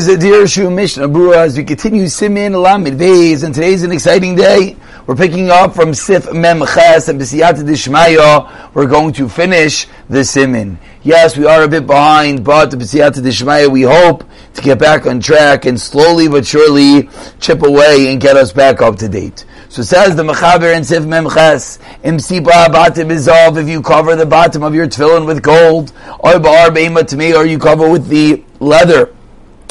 Continues 0.00 0.18
the 0.18 0.28
Dear 0.28 0.46
Shu 0.46 0.70
Mishnah 0.70 1.08
Brura 1.08 1.36
as 1.36 1.58
we 1.58 1.64
continue 1.64 2.08
Simin 2.08 2.52
Lamid 2.52 2.96
Beis, 2.96 3.44
and 3.44 3.54
today's 3.54 3.82
an 3.82 3.92
exciting 3.92 4.34
day. 4.34 4.74
We're 5.06 5.14
picking 5.14 5.50
up 5.50 5.74
from 5.74 5.92
Sif 5.92 6.32
Mem 6.32 6.60
Ches 6.60 7.08
and 7.08 7.20
B'siyata 7.20 7.66
Dishmaya. 7.66 8.72
We're 8.72 8.86
going 8.86 9.12
to 9.14 9.28
finish 9.28 9.86
the 10.08 10.24
Simin. 10.24 10.78
Yes, 11.02 11.36
we 11.36 11.44
are 11.44 11.64
a 11.64 11.68
bit 11.68 11.86
behind, 11.86 12.44
but 12.44 12.70
the 12.70 12.78
B'siyata 12.78 13.20
Dishmaya 13.20 13.68
we 13.68 13.82
hope 13.82 14.24
to 14.54 14.62
get 14.62 14.78
back 14.78 15.04
on 15.04 15.20
track 15.20 15.66
and 15.66 15.78
slowly 15.78 16.28
but 16.28 16.46
surely 16.46 17.10
chip 17.38 17.62
away 17.62 18.10
and 18.10 18.22
get 18.22 18.38
us 18.38 18.52
back 18.52 18.80
up 18.80 18.96
to 18.96 19.08
date. 19.08 19.44
So 19.68 19.82
says 19.82 20.16
the 20.16 20.22
Mechaber 20.22 20.74
in 20.74 20.82
Sif 20.82 21.02
Memches, 21.02 21.78
Imsipa 22.02 22.68
Batim 22.68 23.10
Izov, 23.10 23.60
if 23.60 23.68
you 23.68 23.82
cover 23.82 24.16
the 24.16 24.24
bottom 24.24 24.62
of 24.62 24.74
your 24.74 24.86
tefillin 24.86 25.26
with 25.26 25.42
gold, 25.42 25.92
or 26.20 27.44
you 27.44 27.58
cover 27.58 27.90
with 27.90 28.08
the 28.08 28.42
leather, 28.60 29.14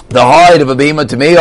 the 0.10 0.22
hide 0.22 0.62
of 0.62 0.70
a 0.70 0.76
Beima 0.76 1.06
Tamei, 1.06 1.36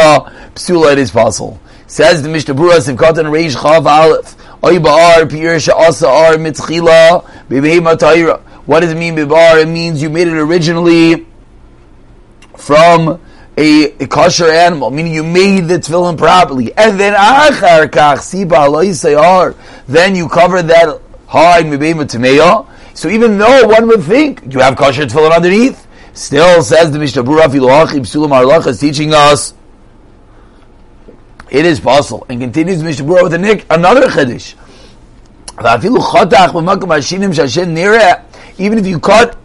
Psula 0.55 0.93
it 0.93 0.99
is 0.99 1.11
possible. 1.11 1.61
Says 1.87 2.23
the 2.23 2.29
Mishnah 2.29 2.55
Brura, 2.55 2.79
Sivkatan 2.79 3.31
Reish 3.31 3.57
Chav 3.57 3.87
Aleph, 3.87 4.37
Oy 4.63 4.79
Ba'ar 4.79 5.27
Sha'asa 5.27 6.09
Ar 6.09 6.35
Mitzchila, 6.35 7.25
Bebeima 7.49 7.99
Taira. 7.99 8.41
What 8.67 8.81
does 8.81 8.93
it 8.93 8.99
mean, 8.99 9.17
Bebar? 9.17 9.63
It 9.63 9.69
means 9.69 10.03
you 10.03 10.11
made 10.11 10.29
it 10.29 10.35
originally 10.35 11.27
from 12.59 13.19
a, 13.57 13.85
a 14.03 14.07
kosher 14.07 14.51
animal, 14.51 14.91
meaning 14.91 15.15
you 15.15 15.25
made 15.25 15.63
the 15.63 15.79
tefillin 15.79 16.17
properly, 16.19 16.73
and 16.77 17.01
then 17.01 17.15
achar 17.15 17.89
kach 17.89 18.19
siba 18.19 19.57
then 19.87 20.15
you 20.15 20.29
cover 20.29 20.63
that 20.63 21.01
hide 21.27 21.65
mibema 21.65 22.05
tameya. 22.05 22.67
So 22.95 23.09
even 23.09 23.39
though 23.39 23.67
one 23.67 23.89
would 23.89 24.03
think 24.03 24.53
you 24.53 24.61
have 24.61 24.77
kosher 24.77 25.07
tefillin 25.07 25.35
underneath, 25.35 25.88
still 26.19 26.63
says 26.63 26.91
the 26.91 26.99
Mishnah 26.99 27.23
Brura 27.23 27.45
Filoachim 27.45 28.01
Sulam 28.01 28.31
Arlach 28.31 28.67
is 28.67 28.81
teaching 28.81 29.15
us 29.15 29.55
it 31.51 31.65
is 31.65 31.81
possible, 31.81 32.27
and 32.29 32.41
continues 32.41 32.83
Mishnah 32.83 33.07
Brura 33.07 33.23
with 33.23 33.35
a, 33.35 33.39
nick, 33.39 33.65
another 33.71 34.03
chiddush. 34.09 34.55
Even 38.59 38.79
if 38.79 38.87
you 38.87 39.01
cut 39.01 39.39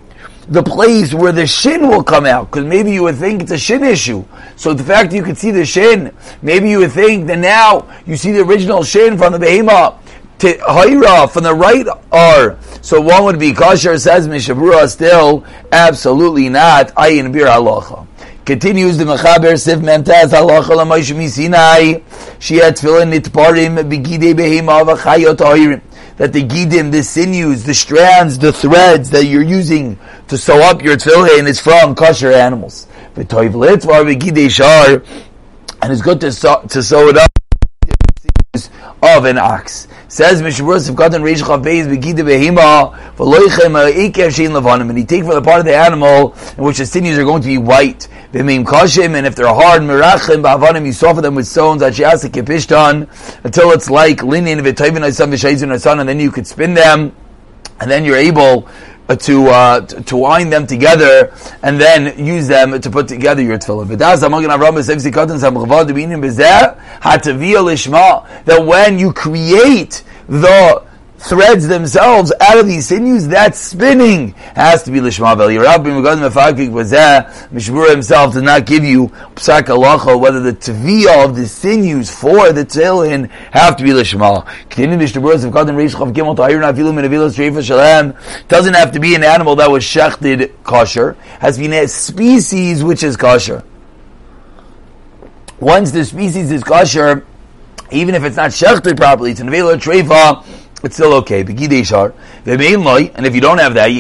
the 0.50 0.62
place 0.62 1.14
where 1.14 1.32
the 1.32 1.48
shin 1.48 1.88
will 1.88 2.04
come 2.04 2.26
out, 2.26 2.52
because 2.52 2.66
maybe 2.66 2.92
you 2.92 3.04
would 3.04 3.16
think 3.16 3.42
it's 3.42 3.52
a 3.52 3.58
shin 3.58 3.84
issue. 3.84 4.26
So 4.58 4.74
the 4.74 4.84
fact 4.84 5.14
you 5.14 5.24
could 5.24 5.38
see 5.38 5.52
the 5.52 5.66
shin, 5.66 6.14
maybe 6.42 6.70
you 6.70 6.80
would 6.80 6.92
think 6.92 7.28
that 7.28 7.40
now 7.40 7.88
you 8.06 8.18
see 8.18 8.32
the 8.32 8.42
original 8.42 8.84
shin 8.84 9.18
from 9.18 9.32
the 9.32 9.40
behema 9.40 9.98
to 10.40 11.30
from 11.32 11.44
the 11.44 11.54
right 11.54 11.88
R. 12.12 12.58
So 12.84 13.00
one 13.00 13.24
would 13.24 13.40
be 13.40 13.54
kosher, 13.54 13.98
says 13.98 14.28
Mishabura, 14.28 14.90
still 14.90 15.46
absolutely 15.72 16.50
not. 16.50 16.90
Ayin 16.96 17.32
bir 17.32 17.46
halacha. 17.46 18.06
Continues 18.44 18.98
the 18.98 19.06
Mechaber 19.06 19.58
Sif 19.58 19.80
Memtaz 19.80 20.32
Halacha 20.32 20.76
Lamosh 20.76 21.16
Misinai. 21.16 22.04
She 22.42 22.58
had 22.58 22.76
tefillin 22.76 23.18
nitparim 23.18 23.90
begide 23.90 24.36
behema 24.36 24.84
v'chayot 24.84 25.38
Ha'irim 25.38 25.82
that 26.18 26.34
the 26.34 26.44
gidim, 26.44 26.92
the 26.92 27.04
sinews, 27.04 27.64
the 27.64 27.74
strands, 27.74 28.38
the 28.38 28.52
threads 28.52 29.10
that 29.12 29.28
you're 29.28 29.42
using 29.42 29.98
to 30.28 30.38
sew 30.38 30.62
up 30.62 30.82
your 30.82 30.98
tefillin 30.98 31.48
is 31.48 31.62
from 31.62 31.96
kosher 31.96 32.34
animals. 32.34 32.88
And 33.16 33.32
it's 35.94 36.02
good 36.02 36.20
to 36.20 36.34
sew, 36.34 36.66
to 36.68 36.84
sew 36.84 37.08
it 37.08 37.18
up 37.18 37.32
of 39.02 39.24
an 39.24 39.38
ox. 39.38 39.88
Says 40.14 40.44
Mishabur 40.44 40.88
if 40.88 40.96
God 40.96 41.16
and 41.16 41.24
Reish 41.26 41.42
Chaveis 41.42 41.90
begide 41.90 42.18
behima 42.18 42.96
v'loichem 43.16 43.92
ikev 43.94 44.28
shein 44.28 44.52
levanim, 44.52 44.90
and 44.90 44.98
he 45.00 45.06
take 45.06 45.24
from 45.24 45.34
the 45.34 45.42
part 45.42 45.62
of 45.62 45.66
the 45.66 45.76
animal 45.76 46.36
in 46.56 46.64
which 46.64 46.78
the 46.78 46.86
sinews 46.86 47.18
are 47.18 47.24
going 47.24 47.42
to 47.42 47.48
be 47.48 47.58
white. 47.58 48.08
V'meim 48.32 48.64
kashim, 48.64 49.16
and 49.16 49.26
if 49.26 49.36
they're 49.36 49.48
hard 49.48 49.82
merachim 49.82 50.44
ba'avanim, 50.44 50.86
you 50.86 50.94
soften 50.94 51.24
them 51.24 51.34
with 51.34 51.48
stones 51.48 51.82
achiasa 51.82 52.30
kepishtan 52.30 53.10
until 53.44 53.72
it's 53.72 53.90
like 53.90 54.22
linen 54.22 54.60
v'toivin 54.60 55.02
asam 55.02 55.34
v'shayzin 55.34 55.74
asan, 55.74 56.00
and 56.00 56.08
then 56.08 56.20
you 56.20 56.30
could 56.30 56.46
spin 56.46 56.76
them, 56.76 57.16
and 57.80 57.90
then 57.90 58.06
you're 58.06 58.16
able 58.16 58.68
to 59.08 59.48
uh, 59.48 59.82
to 59.82 60.18
wind 60.18 60.52
them 60.52 60.66
together 60.66 61.34
and 61.62 61.80
then 61.80 62.18
use 62.26 62.48
them 62.48 62.80
to 62.80 62.90
put 62.90 63.08
together 63.08 63.42
your 63.42 63.58
tefillin. 63.58 63.98
That 68.46 68.66
when 68.66 69.00
you 69.00 69.14
create 69.14 70.04
the 70.28 70.84
threads 71.24 71.68
themselves 71.68 72.34
out 72.42 72.58
of 72.58 72.68
these 72.68 72.88
sinews, 72.88 73.30
that 73.30 73.56
spinning 73.56 74.32
has 74.56 74.84
to 74.84 74.92
be 74.92 75.00
lishma 75.00 75.38
vel. 75.38 75.48
Pri 75.48 75.92
Megadim 75.92 76.72
was 76.72 76.90
there. 76.90 77.24
Mishmur 77.52 77.90
himself 77.90 78.34
did 78.34 78.44
not 78.44 78.66
give 78.66 78.84
you 78.84 79.08
psak 79.36 79.64
alacha 79.64 80.20
whether 80.20 80.42
the 80.42 80.52
tviyah 80.52 81.26
of 81.26 81.36
the 81.36 81.48
sinews 81.48 82.14
for 82.14 82.52
the 82.52 82.66
tefillin 82.66 83.30
have 83.52 83.78
to 83.78 83.84
be 83.84 83.92
lishma. 83.92 84.44
Doesn't 88.48 88.74
have 88.74 88.92
to 88.92 89.00
be 89.00 89.16
an 89.16 89.24
animal 89.24 89.56
that 89.56 89.72
was 89.72 89.84
shechted 89.84 90.52
kosher. 90.64 91.14
Has 91.40 91.58
been 91.58 91.74
a 91.74 91.88
species 91.88 92.84
which 92.84 93.02
is 93.02 93.16
kosher. 93.16 93.64
Once 95.60 95.92
the 95.92 96.04
species 96.04 96.52
is 96.52 96.64
kosher, 96.64 97.26
even 97.92 98.16
if 98.16 98.24
it's 98.24 98.36
not 98.36 98.52
shechted 98.52 98.98
properly, 98.98 99.32
it's 99.32 99.40
an 99.40 99.48
avela 99.48 99.76
treifa 99.76 100.46
it's 100.84 100.96
still 100.96 101.14
okay. 101.14 101.40
And 101.42 101.52
if 101.56 103.36
you 103.36 103.42
don't 103.42 103.58
have 103.58 103.74
that, 103.74 103.92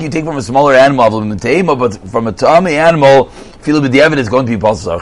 you 0.00 0.08
take 0.08 0.24
from 0.24 0.36
a 0.36 0.42
smaller 0.42 0.74
animal, 0.74 1.76
but 1.76 2.10
from 2.10 2.26
a 2.26 2.32
tummy 2.32 2.76
animal, 2.76 3.26
feel 3.60 3.80
the 3.80 4.00
evidence 4.00 4.26
is 4.26 4.30
going 4.30 4.46
to 4.46 4.52
be 4.52 4.58
possible. 4.58 5.00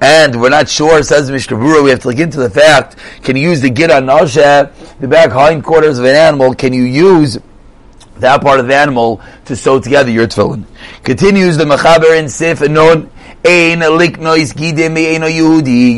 And 0.00 0.40
we're 0.40 0.48
not 0.48 0.68
sure, 0.68 1.02
says 1.04 1.30
Mishnah 1.30 1.56
Brura, 1.56 1.84
we 1.84 1.90
have 1.90 2.00
to 2.00 2.08
look 2.08 2.18
into 2.18 2.38
the 2.38 2.50
fact, 2.50 2.96
can 3.22 3.36
you 3.36 3.48
use 3.48 3.60
the 3.60 3.70
gid 3.70 3.90
on 3.90 4.06
the 4.06 5.08
back 5.08 5.30
hindquarters 5.30 5.98
of 6.00 6.04
an 6.04 6.16
animal, 6.16 6.54
can 6.54 6.72
you 6.72 6.82
use 6.82 7.38
that 8.16 8.42
part 8.42 8.58
of 8.58 8.66
the 8.66 8.74
animal 8.74 9.20
to 9.44 9.54
sew 9.54 9.78
together 9.78 10.10
your 10.10 10.26
tefillin? 10.26 10.64
Continues 11.04 11.56
the 11.56 11.64
Mechaber 11.64 12.18
in 12.18 12.28
Sif 12.28 12.62
and 12.62 12.74
Nun, 12.74 13.11
you 13.44 13.76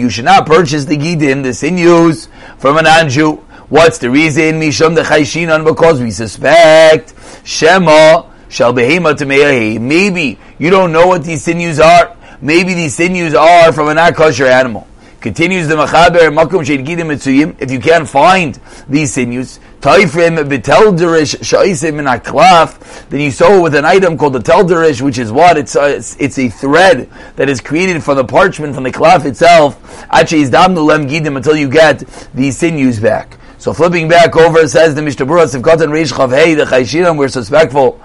should 0.08 0.24
not 0.24 0.46
purchase 0.46 0.86
the 0.86 0.96
gidim, 0.96 1.42
the 1.42 1.52
sinews, 1.52 2.28
from 2.58 2.78
an 2.78 2.86
anju. 2.86 3.38
What's 3.68 3.98
the 3.98 4.08
reason? 4.08 4.60
Mishum 4.60 4.94
the 4.94 5.02
chayshinan, 5.02 5.64
because 5.64 6.00
we 6.00 6.10
suspect 6.10 7.12
Shema 7.44 8.30
shall 8.48 8.72
behema 8.72 9.14
to 9.18 9.26
Maybe 9.26 10.38
you 10.58 10.70
don't 10.70 10.90
know 10.92 11.06
what 11.06 11.24
these 11.24 11.44
sinews 11.44 11.80
are. 11.80 12.16
Maybe 12.40 12.72
these 12.72 12.94
sinews 12.94 13.34
are 13.34 13.72
from 13.72 13.88
an 13.88 13.98
akosher 13.98 14.50
animal. 14.50 14.86
Continues 15.20 15.68
the 15.68 15.74
Machaber, 15.74 16.32
Makum 16.34 16.62
Gidim 16.64 17.06
Mitzuyim, 17.06 17.56
if 17.58 17.70
you 17.70 17.80
can't 17.80 18.06
find 18.08 18.60
these 18.88 19.14
sinews, 19.14 19.58
Taifrim 19.84 20.42
Betelderish 20.48 21.36
Shaisim 21.40 21.98
in 21.98 22.06
Aklaf, 22.06 23.06
then 23.10 23.20
you 23.20 23.30
sew 23.30 23.58
it 23.58 23.62
with 23.64 23.74
an 23.74 23.84
item 23.84 24.16
called 24.16 24.32
the 24.32 24.38
Telderish, 24.38 25.02
which 25.02 25.18
is 25.18 25.30
what? 25.30 25.58
It's 25.58 25.76
a, 25.76 25.96
it's, 25.96 26.16
it's, 26.18 26.38
a 26.38 26.48
thread 26.48 27.10
that 27.36 27.50
is 27.50 27.60
created 27.60 28.02
from 28.02 28.16
the 28.16 28.24
parchment, 28.24 28.74
from 28.74 28.84
the 28.84 28.90
klaf 28.90 29.26
itself, 29.26 29.78
Ache 30.04 30.48
Damnu 30.48 30.86
Lem 30.86 31.06
Gidim, 31.06 31.36
until 31.36 31.54
you 31.54 31.68
get 31.68 32.02
these 32.32 32.56
sinews 32.56 32.98
back. 32.98 33.36
So 33.58 33.74
flipping 33.74 34.08
back 34.08 34.34
over, 34.36 34.66
says 34.66 34.94
the 34.94 35.02
Mishnah 35.02 35.26
Berurah, 35.26 35.54
Katan 35.60 35.90
Reish 35.90 36.14
Chav 36.14 36.30
Hey, 36.30 36.54
the 36.54 36.64
Chayshiram, 36.64 37.18
we're 37.18 37.28
suspectful. 37.28 38.00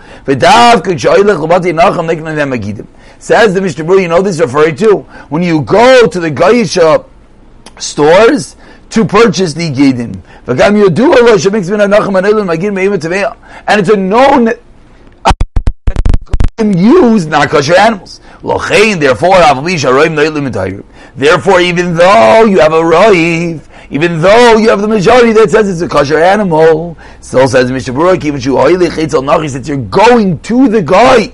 Says 3.19 3.53
the 3.53 3.61
Mishnah 3.61 4.01
you 4.01 4.07
know 4.09 4.21
this 4.21 4.35
is 4.35 4.41
referring 4.41 4.75
to? 4.75 4.97
When 5.29 5.43
you 5.43 5.61
go 5.61 6.07
to 6.07 6.19
the 6.19 6.29
Gaisha 6.29 7.05
uh, 7.05 7.79
stores, 7.79 8.57
to 8.89 9.05
purchase 9.05 9.53
the 9.53 9.69
gidim. 9.69 10.21
And 13.67 13.79
it's 13.79 13.89
a 13.89 13.97
known 13.97 14.49
uh, 14.49 15.33
use 16.63 17.25
not 17.25 17.49
kosher 17.49 17.75
animals. 17.75 18.19
Therefore, 18.41 19.37
therefore, 21.15 21.61
even 21.61 21.95
though 21.95 22.45
you 22.45 22.59
have 22.59 22.73
a 22.73 22.81
roiv, 22.81 23.61
even 23.91 24.21
though 24.21 24.57
you 24.57 24.69
have 24.69 24.81
the 24.81 24.87
majority 24.87 25.33
that 25.33 25.49
says 25.49 25.69
it's 25.69 25.81
a 25.81 25.87
kosher 25.87 26.19
animal, 26.19 26.97
still 27.21 27.47
says 27.47 27.71
Mishnah 27.71 27.93
Berurah, 27.93 28.23
even 28.23 28.39
that 28.39 29.67
you're 29.67 29.77
going 29.77 30.39
to 30.39 30.69
the 30.69 30.81
guy, 30.81 31.33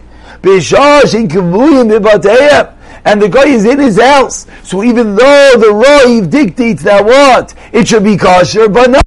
and 3.06 3.22
the 3.22 3.30
guy 3.30 3.46
is 3.48 3.66
in 3.66 3.80
his 3.80 4.00
house. 4.00 4.46
So 4.64 4.84
even 4.84 5.16
though 5.16 5.54
the 5.58 5.68
roiv 5.68 6.30
dictates 6.30 6.84
that 6.84 7.06
what? 7.06 7.54
It 7.72 7.88
should 7.88 8.04
be 8.04 8.18
kosher, 8.18 8.68
but 8.68 8.90
not 8.90 9.04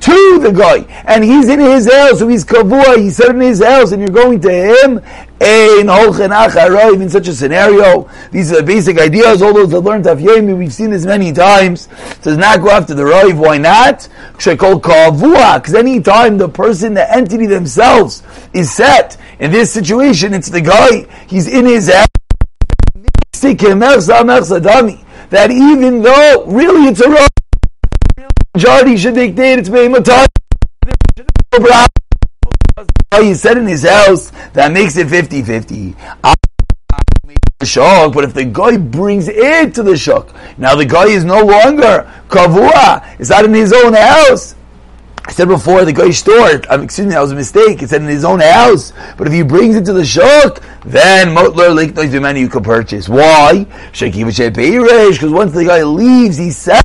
to 0.00 0.38
the 0.38 0.52
guy, 0.52 0.84
and 1.06 1.24
he's 1.24 1.48
in 1.48 1.58
his 1.58 1.90
house, 1.92 2.20
so 2.20 2.28
he's 2.28 2.44
kavua, 2.44 2.98
he's 2.98 3.16
set 3.16 3.30
in 3.30 3.40
his 3.40 3.60
house, 3.60 3.90
and 3.90 4.00
you're 4.00 4.10
going 4.10 4.38
to 4.40 4.48
him, 4.52 5.00
in 5.40 5.88
such 7.08 7.26
a 7.26 7.34
scenario, 7.34 8.08
these 8.30 8.52
are 8.52 8.56
the 8.56 8.62
basic 8.62 9.00
ideas, 9.00 9.42
all 9.42 9.52
those 9.52 9.70
that 9.70 9.80
learned 9.80 10.04
Daf 10.04 10.22
Yomi, 10.22 10.56
we've 10.56 10.72
seen 10.72 10.90
this 10.90 11.04
many 11.04 11.32
times, 11.32 11.88
it 12.12 12.22
does 12.22 12.36
not 12.36 12.60
go 12.60 12.70
after 12.70 12.94
the 12.94 13.04
Rav, 13.04 13.36
why 13.38 13.58
not? 13.58 14.08
Because 14.36 15.74
any 15.74 16.00
time 16.00 16.38
the 16.38 16.48
person, 16.48 16.94
the 16.94 17.12
entity 17.12 17.46
themselves 17.46 18.22
is 18.52 18.70
set 18.70 19.16
in 19.40 19.50
this 19.50 19.72
situation, 19.72 20.32
it's 20.32 20.50
the 20.50 20.60
guy, 20.60 21.08
he's 21.26 21.48
in 21.48 21.64
his 21.66 21.90
house, 21.90 22.06
that 25.30 25.50
even 25.50 26.02
though 26.02 26.44
really 26.46 26.88
it's 26.88 27.00
a 27.00 27.08
Rav, 27.08 27.28
majority 28.54 28.96
should 28.96 29.14
dictate 29.14 29.58
it's 29.58 29.68
Behemotai, 29.68 30.26
he 33.22 33.34
said 33.34 33.58
in 33.58 33.66
his 33.66 33.84
house 33.84 34.30
that 34.52 34.72
makes 34.72 34.96
it 34.96 35.08
50-50. 35.08 35.94
Ah, 36.24 36.34
shok, 37.62 38.14
but 38.14 38.24
if 38.24 38.34
the 38.34 38.44
guy 38.44 38.76
brings 38.76 39.28
it 39.28 39.74
to 39.74 39.82
the 39.82 39.92
shok, 39.92 40.32
now 40.58 40.74
the 40.74 40.84
guy 40.84 41.06
is 41.06 41.24
no 41.24 41.44
longer 41.44 42.10
kavua. 42.28 43.04
It's 43.18 43.30
not 43.30 43.44
in 43.44 43.54
his 43.54 43.72
own 43.72 43.94
house. 43.94 44.54
I 45.28 45.30
said 45.30 45.46
before 45.46 45.84
the 45.84 45.92
guy 45.92 46.10
stored. 46.10 46.66
Um, 46.70 46.82
excuse 46.82 47.06
me, 47.06 47.12
that 47.12 47.20
was 47.20 47.32
a 47.32 47.34
mistake. 47.34 47.82
It 47.82 47.90
said 47.90 48.00
in 48.00 48.08
his 48.08 48.24
own 48.24 48.40
house. 48.40 48.94
But 49.18 49.26
if 49.26 49.32
he 49.34 49.42
brings 49.42 49.76
it 49.76 49.84
to 49.84 49.92
the 49.92 50.00
shok, 50.00 50.62
then 50.84 51.34
motler 51.34 51.76
liknois 51.76 52.18
many 52.22 52.40
you 52.40 52.48
can 52.48 52.62
purchase. 52.62 53.10
Why? 53.10 53.66
Because 53.92 55.30
once 55.30 55.52
the 55.52 55.66
guy 55.66 55.82
leaves, 55.82 56.38
he 56.38 56.50
said 56.50 56.80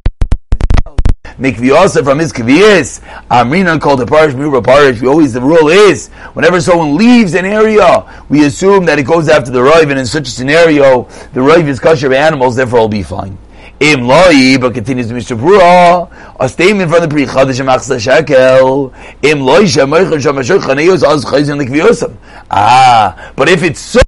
mikviyasa 1.39 2.03
from 2.03 2.19
his 2.19 2.33
kaviyas. 2.33 2.99
Amrina 3.31 3.79
called 3.79 4.01
the 4.01 4.05
parish 4.05 4.33
parish. 4.65 4.99
We 4.99 5.07
always 5.07 5.31
the 5.31 5.39
rule 5.39 5.69
is 5.69 6.09
whenever 6.33 6.59
someone 6.59 6.97
leaves 6.97 7.35
an 7.35 7.45
area, 7.45 8.25
we 8.27 8.45
assume 8.45 8.83
that 8.87 8.99
it 8.99 9.03
goes 9.03 9.29
after 9.29 9.51
the 9.51 9.63
rive, 9.63 9.89
and 9.89 9.97
in 9.97 10.05
such 10.05 10.27
a 10.27 10.31
scenario, 10.31 11.03
the 11.33 11.41
rive 11.41 11.69
is 11.69 11.79
kosher 11.79 12.13
animals, 12.13 12.57
therefore 12.57 12.79
it'll 12.79 12.89
be 12.89 13.03
fine. 13.03 13.37
Im 13.83 14.07
loy, 14.07 14.57
but 14.61 14.73
continues 14.73 15.09
the 15.09 15.13
Mr. 15.13 15.37
Brura, 15.37 16.09
a 16.39 16.47
statement 16.47 16.89
from 16.89 17.01
the 17.01 17.07
Pri 17.09 17.25
Chadash 17.25 17.59
Machsa 17.65 17.99
Shekel, 17.99 18.93
Im 19.21 19.41
loy 19.41 19.63
shemoicher 19.63 20.21
shemashur 20.21 20.59
chaneyos 20.59 21.03
az 21.03 21.25
chayzin 21.25 21.61
likviyosam. 21.61 22.15
Ah, 22.49 23.33
but 23.35 23.49
if 23.49 23.61
it's 23.61 23.81
so, 23.81 23.99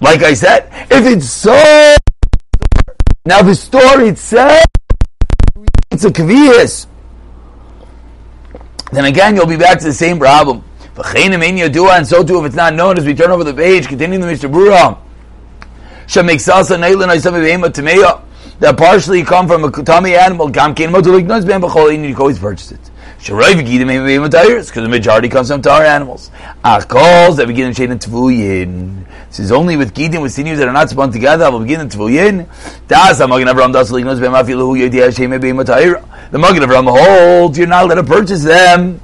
like 0.00 0.24
I 0.24 0.34
said, 0.34 0.68
if 0.90 1.06
it's 1.06 1.30
so, 1.30 1.96
now 3.24 3.40
the 3.42 3.54
story 3.54 4.08
itself 4.08 4.64
it's 5.92 6.04
a 6.04 6.10
kvias, 6.10 6.88
then 8.90 9.04
again 9.04 9.36
you'll 9.36 9.46
be 9.46 9.58
back 9.58 9.78
to 9.78 9.84
the 9.84 9.92
same 9.92 10.18
problem. 10.18 10.64
And 10.96 12.06
so 12.08 12.24
too, 12.24 12.40
if 12.40 12.46
it's 12.46 12.56
not 12.56 12.74
known, 12.74 12.98
as 12.98 13.06
we 13.06 13.14
turn 13.14 13.30
over 13.30 13.44
the 13.44 13.54
page, 13.54 13.86
continuing 13.86 14.20
the 14.20 14.26
Mr. 14.26 14.50
Bura, 14.50 14.98
that 18.60 18.76
partially 18.76 19.22
come 19.22 19.48
from 19.48 19.64
a 19.64 19.70
tummy 19.70 20.14
animal, 20.14 20.46
you 20.46 20.52
can 20.52 20.94
always 20.94 22.38
purchase 22.38 22.72
it. 22.72 22.90
Sharoi 23.20 23.52
v'gidim 23.52 23.86
may 23.86 23.98
be 23.98 24.16
matayers, 24.16 24.68
because 24.68 24.82
the 24.82 24.88
majority 24.88 25.28
comes 25.28 25.48
from 25.48 25.60
tar 25.60 25.84
animals. 25.84 26.30
Ah, 26.64 26.80
Achos 26.80 27.36
that 27.36 27.48
begin 27.48 27.66
in 27.66 27.74
Shade 27.74 27.90
and 27.90 28.00
Tvuyin. 28.00 29.04
This 29.28 29.40
is 29.40 29.52
only 29.52 29.76
with 29.76 29.92
Gidim, 29.92 30.22
with 30.22 30.32
sinews 30.32 30.56
that 30.58 30.66
are 30.66 30.72
not 30.72 30.88
spun 30.88 31.12
together, 31.12 31.44
I'll 31.44 31.60
begin 31.60 31.82
in 31.82 31.88
Tvuyin. 31.90 32.48
Das 32.88 33.18
Magen 33.18 33.48
Avram 33.48 33.74
Das 33.74 33.90
Lignos 33.90 34.18
Bem 34.20 34.32
Afilu 34.32 34.74
Yediyah 34.74 35.14
Shem 35.14 35.30
Beim 35.38 35.58
The 35.58 36.38
Magen 36.38 36.62
Avram 36.62 36.88
holds 36.88 37.58
you're 37.58 37.66
not 37.66 37.84
allowed 37.84 37.96
to 37.96 38.04
purchase 38.04 38.42
them, 38.42 39.00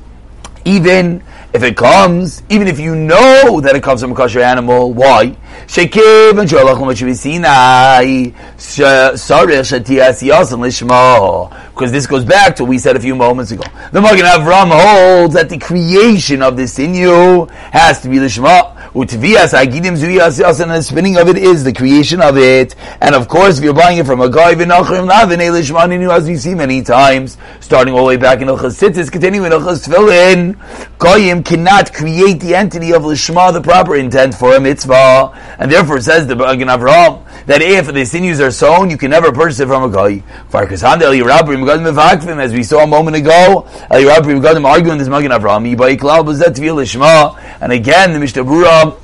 even 0.65 1.23
if 1.57 1.63
it 1.63 1.77
comes, 1.77 2.43
even 2.51 2.69
if 2.69 2.79
you 2.79 2.95
know 2.95 3.61
that 3.63 3.75
it 3.75 3.83
comes 3.83 4.03
from 4.03 4.13
a 4.13 4.15
kosher 4.15 4.41
animal, 4.41 4.93
why? 4.93 5.35
Because 11.71 11.93
this 11.93 12.07
goes 12.07 12.25
back 12.25 12.57
to 12.57 12.63
what 12.63 12.69
we 12.69 12.79
said 12.79 12.97
a 12.97 13.01
few 13.01 13.15
moments 13.15 13.51
ago. 13.53 13.65
The 13.91 14.03
Magen 14.03 14.27
Avram 14.27 14.71
holds 14.71 15.35
that 15.35 15.49
the 15.49 15.59
creation 15.59 16.43
of 16.43 16.59
the 16.59 16.69
sinew 16.69 17.47
has 17.73 18.03
to 18.03 18.09
be 18.11 18.17
Lishma. 18.17 18.76
Utvias 18.97 19.53
agidim 19.53 19.95
zuyas 19.95 20.59
and 20.59 20.71
the 20.71 20.81
spinning 20.81 21.19
of 21.19 21.29
it 21.29 21.37
is 21.37 21.63
the 21.65 21.73
creation 21.75 22.23
of 22.23 22.39
it. 22.39 22.75
And 23.03 23.15
of 23.15 23.29
course, 23.29 23.59
if 23.59 23.65
you're 23.65 23.75
buying 23.75 23.99
it 23.99 24.07
from 24.07 24.23
a 24.23 24.31
guy, 24.31 24.55
v'nachrim 24.55 25.07
lavin 25.07 25.39
elishmaninu, 25.39 26.11
as 26.11 26.27
we 26.27 26.37
see 26.37 26.55
many 26.55 26.81
times, 26.81 27.37
starting 27.61 27.93
all 27.93 28.01
the 28.01 28.07
way 28.07 28.17
back 28.17 28.41
in 28.41 28.49
Ilchas 28.49 28.81
Tzitzis, 28.81 29.13
continuing 29.13 29.53
in 29.53 29.53
Ilchas 29.53 29.87
Tefillin, 29.87 30.57
Goyim 30.97 31.43
cannot 31.43 31.93
create 31.93 32.41
the 32.41 32.55
entity 32.55 32.95
of 32.95 33.03
Lishma, 33.03 33.53
the 33.53 33.61
proper 33.61 33.97
intent 33.97 34.35
for 34.35 34.57
a 34.57 34.61
mitzvah. 34.61 35.57
And 35.59 35.71
therefore 35.71 36.01
says 36.01 36.27
the 36.27 36.35
Magen 36.35 36.69
Avraham, 36.69 37.26
that 37.47 37.63
if 37.63 37.93
the 37.93 38.05
sinews 38.05 38.41
are 38.41 38.51
sown, 38.51 38.91
you 38.91 38.97
can 38.97 39.11
never 39.11 39.31
purchase 39.33 39.61
it 39.61 39.67
from 39.67 39.83
a 39.85 39.95
guy. 39.95 40.23
As 42.43 42.53
we 42.53 42.63
saw 42.63 42.83
a 42.83 42.87
moment 42.87 43.17
ago, 43.17 43.67
arguing 43.91 44.99
this 44.99 45.09
Magen 45.09 45.31
Avraham, 45.31 45.67
and 47.61 47.73
again, 47.73 48.13
the 48.13 48.19
Mishnah 48.19 48.45
Brura 48.45 48.97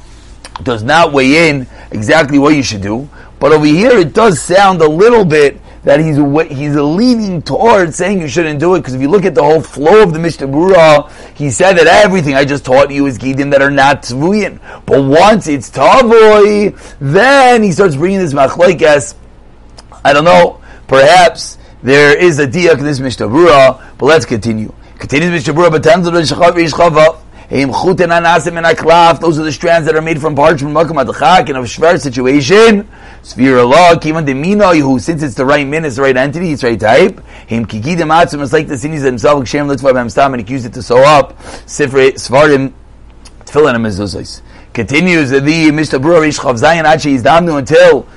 does 0.62 0.82
not 0.82 1.12
weigh 1.12 1.49
in 1.49 1.67
exactly 1.90 2.38
what 2.38 2.55
you 2.55 2.62
should 2.62 2.82
do. 2.82 3.08
But 3.38 3.52
over 3.52 3.67
here, 3.67 3.99
it 3.99 4.12
does 4.12 4.40
sound 4.40 4.81
a 4.82 4.88
little 4.88 5.25
bit 5.25 5.61
that 5.84 5.99
he's 5.99 6.17
he's 6.56 6.76
leaning 6.76 7.43
towards 7.43 7.96
saying 7.96 8.20
you 8.20 8.29
shouldn't 8.29 8.61
do 8.61 8.75
it 8.75 8.81
because 8.81 8.94
if 8.94 9.00
you 9.00 9.08
look 9.08 9.25
at 9.25 9.34
the 9.34 9.43
whole 9.43 9.61
flow 9.61 10.02
of 10.02 10.12
the 10.12 10.19
Mishnah 10.19 10.46
Brura, 10.46 11.11
he 11.34 11.50
said 11.50 11.75
that 11.75 11.87
everything 11.87 12.34
I 12.34 12.44
just 12.44 12.64
taught 12.64 12.90
you 12.90 13.06
is 13.06 13.19
gidim 13.19 13.50
that 13.50 13.62
are 13.62 13.70
not 13.70 14.02
tvuyin. 14.02 14.61
But 14.87 15.02
once 15.02 15.49
it's 15.49 15.70
tavoy, 15.70 16.79
then 17.00 17.62
he 17.62 17.73
starts 17.73 17.96
bringing 17.96 18.20
this 18.20 18.32
machlekes. 18.32 19.14
I 20.05 20.12
don't 20.12 20.25
know. 20.25 20.61
Perhaps 20.87 21.58
there 21.82 22.17
is 22.17 22.38
a 22.38 22.46
diak 22.46 22.79
in 22.79 22.84
this 22.84 23.00
Mishnah 23.00 23.26
Brura, 23.26 23.82
but 23.99 24.06
let's 24.06 24.25
continue. 24.25 24.73
Continues 24.99 25.32
Mishnah 25.32 25.55
Brura, 25.55 25.70
but 25.70 25.82
those 27.52 29.38
are 29.38 29.44
the 29.44 29.52
strands 29.52 29.84
that 29.87 29.94
are 29.94 30.00
made 30.00 30.19
from 30.19 30.34
parchment, 30.34 30.75
makam 30.75 31.04
adchak, 31.04 31.50
in 31.50 31.56
a 31.56 31.60
shver 31.60 32.00
situation. 32.00 32.88
Sphere 33.20 33.62
law, 33.62 33.94
kiman 33.94 34.25
demino, 34.26 34.75
who 34.81 34.99
since 34.99 35.22
it's 35.22 35.34
the 35.34 35.44
right 35.44 35.66
min, 35.66 35.84
it's 35.84 35.96
the 35.96 36.02
right 36.02 36.16
entity, 36.16 36.52
it's 36.52 36.62
the 36.62 36.69
right 36.69 36.81
type. 36.81 37.20
Him 37.46 37.66
kikidim 37.66 38.08
atzim, 38.08 38.43
it's 38.43 38.54
like 38.54 38.69
the 38.69 38.78
sinis 38.78 39.02
themselves, 39.02 39.50
shem 39.50 39.69
litzvah 39.69 39.93
b'amstam, 39.93 40.32
and 40.32 40.49
he 40.49 40.54
used 40.54 40.64
it 40.64 40.72
to 40.72 40.82
sew 40.82 40.96
up. 41.04 41.37
Sifre 41.66 42.12
svarim, 42.14 42.72
tefillin 43.40 43.75
and 43.75 43.84
mezuzos. 43.84 44.40
Continues 44.72 45.28
the 45.28 45.70
Mishnah 45.72 45.98
Brura 45.98 46.22
Rish 46.22 46.38
Chav 46.38 46.58
Zayin 46.58 46.84
Achi 46.84 47.12
is 47.12 47.22
damnu 47.22 47.58
until 47.58 48.08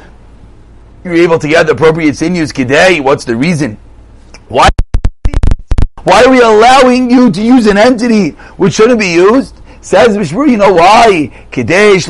you're 1.03 1.13
able 1.13 1.39
to 1.39 1.49
get 1.49 1.65
the 1.65 1.73
appropriate 1.73 2.15
sinews 2.15 2.53
kidei. 2.53 3.01
What's 3.03 3.25
the 3.25 3.35
reason? 3.35 3.77
Why? 6.05 6.23
Are 6.23 6.29
we 6.29 6.39
allowing 6.39 7.09
you 7.09 7.31
to 7.31 7.41
use 7.41 7.65
an 7.65 7.77
entity 7.77 8.29
which 8.57 8.73
shouldn't 8.75 8.99
be 8.99 9.09
used? 9.09 9.59
Says 9.81 10.15
Mishmur, 10.15 10.49
you 10.49 10.57
know 10.57 10.73
why? 10.73 11.47
Kadesh 11.51 12.07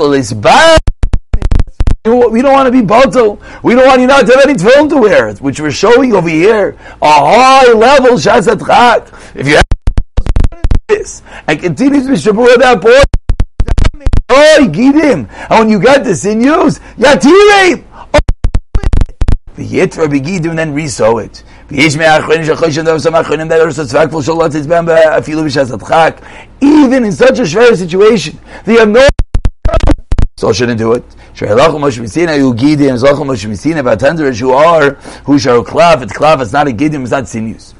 we 2.06 2.42
don't 2.42 2.54
want 2.54 2.68
to 2.68 2.72
be 2.72 2.82
batal. 2.82 3.40
We 3.64 3.74
don't 3.74 3.88
want 3.88 4.02
you 4.02 4.08
not 4.08 4.28
to 4.28 4.34
have 4.34 4.46
any 4.46 4.54
tefillin 4.54 4.90
to 4.90 4.98
wear, 4.98 5.34
which 5.36 5.60
we're 5.60 5.72
showing 5.72 6.14
over 6.14 6.30
here. 6.30 6.78
A 7.02 7.08
high 7.08 7.72
level 7.72 8.12
shazat 8.18 8.66
chak. 8.66 9.08
If 9.34 9.48
you 9.48 9.56
have 9.56 9.66
this, 10.88 11.24
and 11.48 11.60
continues 11.60 12.06
Mishmur 12.06 12.50
at 12.50 12.60
that 12.60 12.82
point, 12.82 13.06
oh, 14.30 14.72
him. 14.72 15.28
And 15.50 15.60
when 15.60 15.70
you 15.70 15.80
get 15.82 16.04
this 16.04 16.26
in 16.26 16.42
use, 16.42 16.80
yatirei. 16.98 17.84
The 19.56 19.66
yitra 19.66 20.08
begidim 20.08 20.50
and 20.50 20.60
then 20.60 20.76
resow 20.76 21.24
it. 21.24 21.44
Even 26.62 27.04
in 27.04 27.12
such 27.12 27.40
a 27.40 27.44
shver 27.44 27.76
situation, 27.76 28.40
they 28.66 28.74
have 28.76 28.90
no 28.90 29.08
so 30.38 30.52
shouldn't 30.52 30.78
do 30.78 30.92
it. 30.92 31.04
Vatandrish, 33.84 34.40
who 34.40 34.52
are, 34.52 34.92
who 35.24 35.40
shall 35.40 35.64
klav, 35.64 36.02
it's 36.04 36.14
klav, 36.14 36.42
it's 36.42 36.52
not 36.52 36.68
a 36.68 36.72
gidim, 36.72 37.02
it's 37.04 37.12
not 37.12 37.28
sinews. 37.28 37.74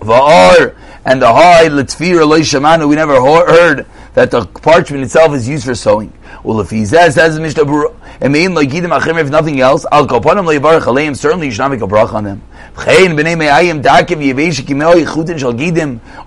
Va'ar, 0.00 0.74
and 1.04 1.22
the 1.22 1.32
high, 1.32 1.68
Litzfir, 1.68 2.20
Eloi 2.20 2.40
Shamanu, 2.40 2.88
we 2.88 2.96
never 2.96 3.14
heard 3.14 3.86
that 4.18 4.32
the 4.32 4.44
parchment 4.44 5.04
itself 5.04 5.32
is 5.32 5.48
used 5.48 5.64
for 5.64 5.76
sewing. 5.76 6.12
Well, 6.42 6.60
if 6.60 6.70
he 6.70 6.84
says, 6.84 7.14
says 7.14 7.36
the 7.36 7.40
Mishnah 7.40 7.62
Berurah, 7.62 7.94
and 8.20 8.32
mean 8.32 8.52
like 8.52 8.68
Gidim 8.68 8.90
Achim, 8.90 9.16
if 9.16 9.30
nothing 9.30 9.60
else, 9.60 9.86
Al 9.92 10.08
Koponim 10.08 10.44
Leivarach 10.44 10.80
Aleim, 10.80 11.16
certainly 11.16 11.46
you 11.46 11.52
should 11.52 11.60
not 11.60 11.70
make 11.70 11.82
a 11.82 11.86
brach 11.86 12.12
on 12.12 12.24
them. 12.24 12.42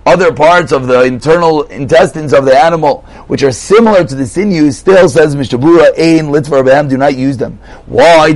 Other 0.06 0.32
parts 0.32 0.72
of 0.72 0.86
the 0.86 1.02
internal 1.02 1.62
intestines 1.64 2.32
of 2.32 2.46
the 2.46 2.56
animal, 2.58 3.02
which 3.26 3.42
are 3.42 3.52
similar 3.52 4.04
to 4.04 4.14
the 4.14 4.26
sinews, 4.26 4.78
still 4.78 5.10
says 5.10 5.36
Mishabura, 5.36 5.88
Ein 5.98 6.28
Litvar 6.32 6.88
do 6.88 6.96
not 6.96 7.14
use 7.14 7.36
them. 7.36 7.58
Why? 7.84 8.28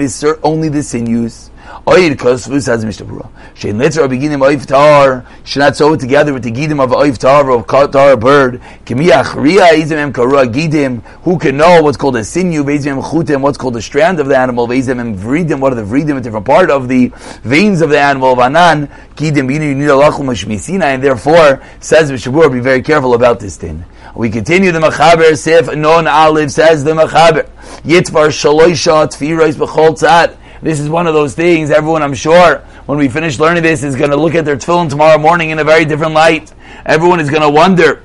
Is 0.00 0.24
only 0.42 0.68
the 0.68 0.82
sinews. 0.82 1.51
Oid 1.86 2.16
Kosvu 2.16 2.62
says 2.62 2.84
Mishnah 2.84 3.06
Berurah. 3.06 3.28
Shein 3.54 3.74
Litzer 3.74 4.08
beginning 4.08 4.38
Oiv 4.38 4.66
Tar 4.66 5.26
should 5.42 5.58
not 5.58 5.76
sew 5.76 5.94
it 5.94 6.00
together 6.00 6.32
with 6.32 6.44
the 6.44 6.52
gidim 6.52 6.82
of 6.82 6.90
Oiv 6.90 7.18
Tar 7.18 7.50
or 7.50 7.64
Tar 7.64 8.16
bird. 8.16 8.60
Kimiach 8.84 9.34
Ria 9.34 9.64
Izim 9.72 9.96
Em 9.96 10.12
Karua 10.12 10.52
Gidim. 10.52 11.02
Who 11.22 11.38
can 11.38 11.56
know 11.56 11.82
what's 11.82 11.96
called 11.96 12.16
a 12.16 12.20
sinew? 12.20 12.62
Bezim 12.62 13.02
Chutim. 13.02 13.40
What's 13.40 13.58
called 13.58 13.76
a 13.76 13.82
strand 13.82 14.20
of 14.20 14.28
the 14.28 14.36
animal? 14.36 14.68
Bezim 14.68 15.00
Em 15.00 15.16
Vridim. 15.16 15.60
What 15.60 15.72
are 15.72 15.76
the 15.76 15.82
Vridim? 15.82 16.18
A 16.18 16.20
different 16.20 16.46
part 16.46 16.70
of 16.70 16.88
the 16.88 17.10
veins 17.42 17.80
of 17.80 17.90
the 17.90 17.98
animal. 17.98 18.36
Vanan 18.36 18.88
Gidim. 19.16 19.52
You 19.52 19.74
need 19.74 19.84
a 19.86 19.88
lachum 19.88 20.26
Mishmisina, 20.26 20.84
and 20.84 21.02
therefore 21.02 21.62
says 21.80 22.10
Mishnah. 22.10 22.50
Be 22.50 22.60
very 22.60 22.82
careful 22.82 23.14
about 23.14 23.40
this 23.40 23.56
thing. 23.56 23.84
We 24.14 24.30
continue 24.30 24.72
the 24.72 24.78
Machaber 24.78 25.36
Sif 25.36 25.74
Non 25.74 26.06
Aleph 26.06 26.50
says 26.50 26.84
the 26.84 26.92
Machaber 26.92 27.48
Yitvar 27.82 28.28
Shaloisha 28.28 29.08
Tfirais 29.08 29.54
B'chol 29.54 29.98
Tzad. 29.98 30.36
This 30.62 30.78
is 30.78 30.88
one 30.88 31.08
of 31.08 31.14
those 31.14 31.34
things. 31.34 31.72
Everyone, 31.72 32.04
I'm 32.04 32.14
sure, 32.14 32.58
when 32.86 32.96
we 32.96 33.08
finish 33.08 33.40
learning 33.40 33.64
this, 33.64 33.82
is 33.82 33.96
going 33.96 34.10
to 34.10 34.16
look 34.16 34.36
at 34.36 34.44
their 34.44 34.56
tefillin 34.56 34.88
tomorrow 34.88 35.18
morning 35.18 35.50
in 35.50 35.58
a 35.58 35.64
very 35.64 35.84
different 35.84 36.14
light. 36.14 36.54
Everyone 36.86 37.18
is 37.18 37.28
going 37.30 37.42
to 37.42 37.50
wonder. 37.50 38.04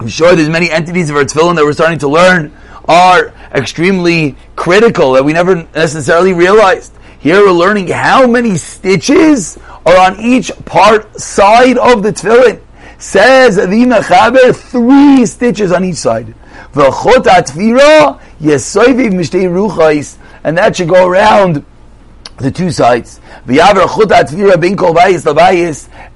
I'm 0.00 0.08
sure 0.08 0.34
there's 0.34 0.48
many 0.48 0.70
entities 0.70 1.10
of 1.10 1.16
our 1.16 1.24
tefillin 1.24 1.54
that 1.56 1.64
we're 1.64 1.74
starting 1.74 1.98
to 1.98 2.08
learn 2.08 2.50
are 2.88 3.34
extremely 3.54 4.36
critical 4.56 5.12
that 5.12 5.24
we 5.24 5.34
never 5.34 5.68
necessarily 5.74 6.32
realized. 6.32 6.94
Here 7.20 7.40
we're 7.40 7.52
learning 7.52 7.88
how 7.88 8.26
many 8.26 8.56
stitches 8.56 9.58
are 9.84 9.98
on 9.98 10.18
each 10.18 10.50
part 10.64 11.20
side 11.20 11.76
of 11.76 12.02
the 12.02 12.12
tefillin. 12.14 12.62
Says 12.96 13.56
the 13.56 13.66
Mechaber, 13.66 14.56
three 14.56 15.26
stitches 15.26 15.70
on 15.72 15.84
each 15.84 15.96
side. 15.96 16.34
And 20.44 20.58
that 20.58 20.76
should 20.76 20.88
go 20.88 21.06
around 21.06 21.66
the 22.38 22.50
two 22.50 22.70
sides. 22.70 23.20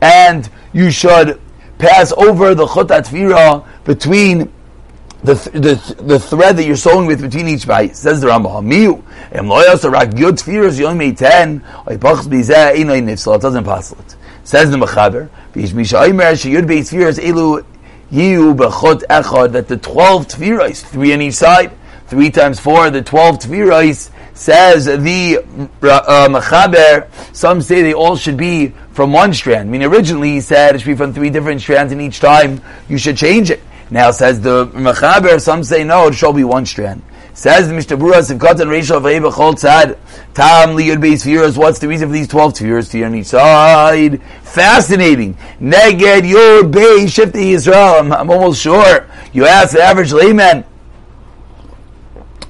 And 0.00 0.50
you 0.72 0.90
should 0.90 1.40
pass 1.78 2.12
over 2.12 2.54
the 2.54 2.66
chot 2.66 2.88
atvira 2.88 3.66
between 3.84 4.52
the, 5.22 5.34
the, 5.34 6.02
the 6.02 6.18
thread 6.18 6.56
that 6.56 6.64
you're 6.64 6.76
sewing 6.76 7.06
with 7.06 7.20
between 7.20 7.48
each 7.48 7.66
bayis. 7.66 7.96
Says 7.96 8.20
the 8.20 8.28
Rambam, 8.28 8.72
it 13.32 13.40
doesn't 13.40 13.64
pass 13.64 13.92
it. 13.92 14.16
Says 14.44 14.70
the 14.70 14.76
Mechaber, 14.76 15.28
that 19.48 19.68
the 19.68 19.76
12 19.76 20.28
tfirais, 20.28 20.84
three 20.84 21.12
on 21.12 21.20
each 21.22 21.34
side, 21.34 21.72
three 22.06 22.30
times 22.30 22.60
four, 22.60 22.90
the 22.90 23.02
12 23.02 23.38
tfirais, 23.40 24.10
says 24.36 24.84
the 24.84 25.38
uh, 25.38 26.28
Mechaber, 26.28 27.08
some 27.34 27.62
say 27.62 27.82
they 27.82 27.94
all 27.94 28.16
should 28.16 28.36
be 28.36 28.68
from 28.92 29.12
one 29.12 29.32
strand. 29.32 29.68
I 29.68 29.72
mean, 29.72 29.82
originally 29.82 30.32
he 30.32 30.40
said 30.40 30.74
it 30.74 30.80
should 30.80 30.86
be 30.86 30.94
from 30.94 31.12
three 31.12 31.30
different 31.30 31.60
strands, 31.60 31.92
and 31.92 32.00
each 32.00 32.20
time 32.20 32.60
you 32.88 32.98
should 32.98 33.16
change 33.16 33.50
it. 33.50 33.62
Now 33.90 34.10
says 34.10 34.40
the 34.40 34.66
Mechaber, 34.68 35.40
some 35.40 35.64
say 35.64 35.84
no, 35.84 36.08
it 36.08 36.14
shall 36.14 36.32
be 36.32 36.44
one 36.44 36.66
strand. 36.66 37.02
Says 37.34 37.68
the 37.68 37.96
Berurah, 37.96 38.22
Sivkot 38.22 38.60
and 38.60 38.70
Rachel 38.70 38.98
Vayba 38.98 39.30
Chol 39.30 39.52
Tzad, 39.54 39.98
Tam 40.32 40.70
Liyud 40.70 40.96
Beis 40.96 41.22
Tfiras, 41.22 41.58
what's 41.58 41.78
the 41.78 41.86
reason 41.86 42.08
for 42.08 42.14
these 42.14 42.28
12 42.28 42.54
Tfiras 42.54 42.90
to 42.90 43.02
on 43.04 43.14
each 43.14 43.26
side? 43.26 44.22
Fascinating. 44.42 45.34
Neged 45.60 46.22
Yud 46.22 46.72
Beis 46.72 47.04
Shifti 47.04 47.52
Yisrael, 47.52 48.00
I'm, 48.00 48.10
I'm 48.10 48.30
almost 48.30 48.62
sure. 48.62 49.06
You 49.34 49.44
ask 49.44 49.74
the 49.74 49.82
average 49.82 50.12
layman, 50.12 50.64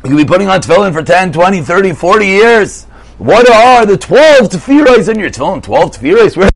you 0.07 0.17
could 0.17 0.27
be 0.27 0.33
putting 0.33 0.49
on 0.49 0.61
tefillin 0.61 0.93
for 0.93 1.03
10, 1.03 1.33
20, 1.33 1.63
30, 1.63 1.93
40 1.93 2.27
years. 2.27 2.85
What 3.19 3.51
are 3.51 3.85
the 3.85 3.97
12 3.97 4.51
tefillas 4.51 5.13
in 5.13 5.19
your 5.19 5.31
tefillin? 5.31 5.63
12 5.63 5.99
tefillas? 5.99 6.53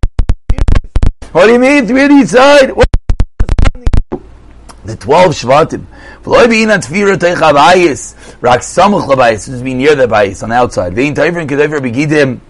What 1.32 1.46
do 1.46 1.52
you 1.52 1.58
mean, 1.58 1.86
three 1.86 2.04
on 2.04 2.12
each 2.12 2.28
side? 2.28 2.72
The 4.84 4.96
12 4.96 5.32
shvatim. 5.32 5.86
V'loy 6.22 6.48
be'in 6.48 6.70
at 6.70 6.82
tefira 6.82 7.16
teich 7.16 7.36
abayis. 7.36 8.14
Rak 8.40 8.60
samuch 8.60 9.08
labayis. 9.08 9.46
This 9.46 9.48
is 9.48 9.62
be 9.62 9.74
near 9.74 9.94
the 9.94 10.06
bayis, 10.06 10.42
on 10.42 10.50
the 10.50 10.54
outside. 10.54 10.94
Tayvrin 10.94 11.48
kedever 11.48 11.80
begidim. 11.80 12.40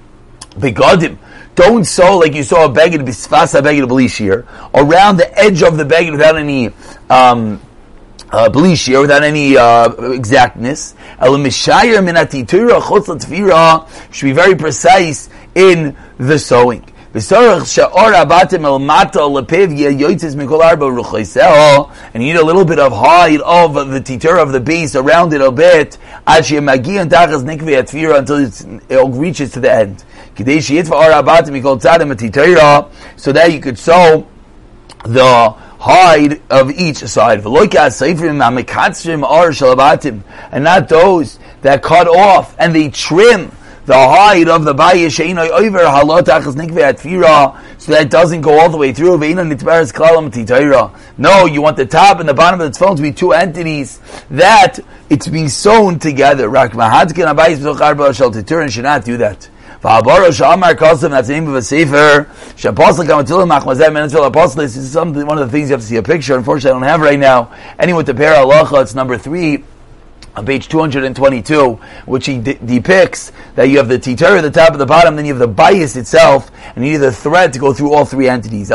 Begodim. 0.50 1.16
Don't 1.54 1.84
sew 1.84 2.18
like 2.18 2.34
you 2.34 2.42
saw 2.42 2.66
a 2.66 2.68
beged 2.68 3.06
bisfasa 3.06 3.62
beged 3.62 3.88
belishir 3.88 4.46
around 4.74 5.16
the 5.16 5.38
edge 5.38 5.62
of 5.62 5.76
the 5.76 5.84
beged 5.84 6.12
without 6.12 6.36
any 6.36 6.70
um, 7.08 7.60
uh, 8.32 8.48
belishir, 8.48 9.00
without 9.00 9.22
any 9.22 9.56
uh, 9.56 9.88
exactness. 10.12 10.94
Elamishayir 11.18 12.02
minatitura 12.02 12.80
chutz 12.80 14.12
should 14.12 14.26
be 14.26 14.32
very 14.32 14.54
precise 14.54 15.28
in 15.54 15.96
the 16.18 16.38
sewing. 16.38 16.84
And 17.12 17.24
you 17.24 17.40
need 22.20 22.36
a 22.36 22.44
little 22.44 22.64
bit 22.64 22.78
of 22.78 22.92
hide 22.92 23.40
of 23.40 23.74
the 23.74 24.00
titur 24.00 24.40
of 24.40 24.52
the 24.52 24.60
base 24.60 24.94
around 24.94 25.32
it 25.32 25.40
a 25.40 25.50
bit 25.50 25.98
until 26.24 26.60
it 28.88 29.18
reaches 29.18 29.50
to 29.50 29.58
the 29.58 29.72
end. 29.72 30.04
So 33.16 33.32
that 33.32 33.52
you 33.52 33.60
could 33.60 33.76
sew 33.76 34.28
the 35.04 35.54
hide 35.80 36.40
of 36.50 36.70
each 36.70 36.98
side. 36.98 37.44
And 37.44 37.54
not 40.64 40.88
those 40.88 41.38
that 41.62 41.82
cut 41.82 42.06
off 42.06 42.54
and 42.58 42.74
they 42.74 42.90
trim 42.90 43.50
the 43.86 43.94
hide 43.94 44.48
of 44.48 44.64
the 44.64 44.74
bayis 44.74 45.16
she'inoi 45.16 45.48
over 45.48 45.78
so 47.78 47.92
that 47.92 48.02
it 48.02 48.10
doesn't 48.10 48.42
go 48.42 48.60
all 48.60 48.68
the 48.68 48.76
way 48.76 48.92
through. 48.92 49.18
No, 51.18 51.46
you 51.46 51.62
want 51.62 51.78
the 51.78 51.86
top 51.86 52.20
and 52.20 52.28
the 52.28 52.34
bottom 52.34 52.60
of 52.60 52.72
the 52.72 52.78
phone 52.78 52.96
to 52.96 53.02
be 53.02 53.12
two 53.12 53.32
entities 53.32 54.00
that 54.30 54.78
it's 55.08 55.28
being 55.28 55.48
sewn 55.48 55.98
together. 55.98 56.50
Titur 56.50 58.70
should 58.70 58.84
not 58.84 59.04
do 59.04 59.16
that. 59.16 59.48
Va'abaro 59.82 60.30
sha'amar 60.30 60.74
kosim, 60.74 61.10
that's 61.10 61.28
the 61.28 61.34
name 61.34 61.48
of 61.48 61.54
a 61.54 61.62
sefer. 61.62 62.28
Sha'apostle 62.56 63.06
kamatilim 63.06 63.48
machmazem 63.48 63.92
menetzel 63.92 64.26
apostle. 64.26 64.60
Is 64.60 64.92
something, 64.92 65.26
one 65.26 65.38
of 65.38 65.48
the 65.48 65.52
things 65.52 65.70
you 65.70 65.74
have 65.74 65.80
to 65.80 65.86
see 65.86 65.96
a 65.96 66.02
picture. 66.02 66.36
Unfortunately, 66.36 66.70
I 66.70 66.74
don't 66.74 66.88
have 66.88 67.00
right 67.00 67.18
now. 67.18 67.50
Anyway, 67.78 68.02
the 68.02 68.14
pair 68.14 68.34
halacha, 68.34 68.82
it's 68.82 68.94
number 68.94 69.16
three 69.16 69.64
on 70.36 70.46
page 70.46 70.68
222, 70.68 71.72
which 72.06 72.26
he 72.26 72.38
de- 72.38 72.54
depicts 72.54 73.32
that 73.56 73.68
you 73.68 73.78
have 73.78 73.88
the 73.88 73.98
titar 73.98 74.36
at 74.36 74.42
the 74.42 74.50
top 74.50 74.72
and 74.72 74.80
the 74.80 74.86
bottom, 74.86 75.16
then 75.16 75.24
you 75.24 75.32
have 75.32 75.40
the 75.40 75.48
bias 75.48 75.96
itself, 75.96 76.50
and 76.76 76.84
you 76.84 76.92
need 76.92 76.98
the 76.98 77.10
thread 77.10 77.52
to 77.52 77.58
go 77.58 77.72
through 77.72 77.92
all 77.92 78.04
three 78.04 78.28
entities. 78.28 78.70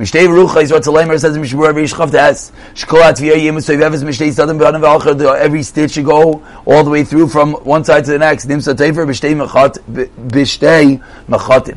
Mishtei 0.00 0.26
Rucha 0.26 0.62
is 0.62 0.72
what 0.72 0.82
says 0.82 1.36
in 1.36 1.42
Mishmur 1.42 1.68
every 1.68 1.82
Shchav 1.84 2.10
Das. 2.10 2.52
Shkolat 2.72 3.18
Via 3.18 3.34
Yemus 3.34 3.68
Soivevis 3.68 4.02
Mishtei 4.02 4.30
Sadim 4.30 4.58
B'Adam 4.58 4.80
V'Alcher. 4.80 5.36
Every 5.36 5.62
stitch 5.62 5.90
should 5.90 6.06
go 6.06 6.42
all 6.64 6.84
the 6.84 6.88
way 6.88 7.04
through 7.04 7.28
from 7.28 7.52
one 7.52 7.84
side 7.84 8.06
to 8.06 8.12
the 8.12 8.18
next. 8.18 8.46
Nimsa. 8.46 8.74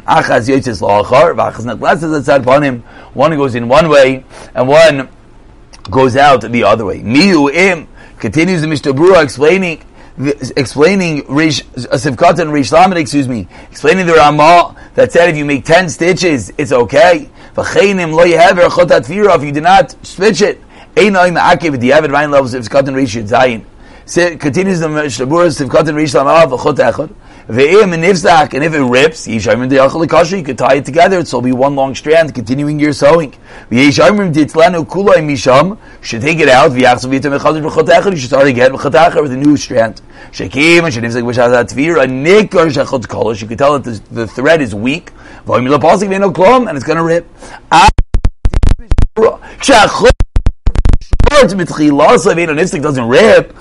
Achaz 0.06 0.48
La'achar 0.80 1.36
V'Achaz 1.36 2.22
Atzad 2.22 2.42
upon 2.44 2.64
him. 2.64 2.84
One 3.14 3.36
goes 3.36 3.56
in 3.56 3.68
one 3.68 3.90
way 3.90 4.24
and 4.56 4.70
one 4.70 5.10
goes 5.92 6.16
out 6.16 6.50
the 6.50 6.64
other 6.64 6.86
way. 6.86 7.02
Miu 7.02 7.54
im 7.54 7.90
continues 8.20 8.62
the 8.62 8.70
Mishnah 8.70 9.20
explaining 9.20 9.84
explaining 10.56 11.26
Rish 11.28 11.62
uh, 11.62 11.98
Sivkat 11.98 12.40
and 12.40 12.54
Rish 12.54 12.72
Lamed, 12.72 12.98
excuse 12.98 13.28
me, 13.28 13.48
explaining 13.70 14.06
the 14.06 14.14
Ramah 14.14 14.76
that 14.94 15.12
said 15.12 15.30
if 15.30 15.36
you 15.36 15.44
make 15.44 15.66
ten 15.66 15.90
stitches, 15.90 16.54
it's 16.58 16.72
okay. 16.72 17.30
If 17.56 19.44
you 19.44 19.52
do 19.52 19.62
not 19.62 19.96
switch 20.06 20.42
it, 20.42 20.60
you 20.98 21.12
have 21.94 22.04
at 22.04 22.12
rhyme 22.12 22.32
levels 22.32 22.54
if 22.56 22.68
cotton 22.70 22.96
reaches 22.96 23.30
zion. 23.30 23.66
continues 24.40 24.80
the 24.80 24.90
Mishnah 24.90 25.28
Berurah 25.28 25.68
Sivkat 25.68 25.88
and 25.88 25.96
Rish 25.96 26.14
Lamed 27.50 27.94
and 27.94 28.06
if 28.64 28.74
it 28.74 28.82
rips, 28.82 29.28
you 29.28 29.42
could 29.42 30.58
tie 30.58 30.76
it 30.76 30.86
together, 30.86 31.26
so 31.26 31.38
it'll 31.38 31.42
be 31.42 31.52
one 31.52 31.76
long 31.76 31.94
strand, 31.94 32.34
continuing 32.34 32.80
your 32.80 32.94
sewing. 32.94 33.34
Should 33.70 34.02
take 36.22 36.40
it 36.40 36.48
out, 36.48 36.72
you 36.74 36.86
should 36.86 38.30
start 38.30 38.48
again 38.48 38.72
with 38.72 38.86
a 38.86 39.36
new 39.36 39.58
strand. 39.58 40.02
You 40.40 40.50
could 40.50 40.54
tell 43.58 43.78
that 43.78 43.84
the, 43.84 44.02
the 44.12 44.26
thread 44.28 44.62
is 44.62 44.74
weak, 44.74 45.12
and 45.46 45.70
it's 46.78 46.86
to 46.98 47.04
rip. 47.04 47.28
Ah, 47.72 47.90
doesn't 52.82 53.10
rip 53.10 53.54